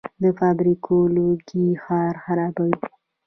د 0.21 0.23
فابریکو 0.39 0.95
لوګي 1.15 1.67
ښار 1.83 2.13
خرابوي. 2.23 2.75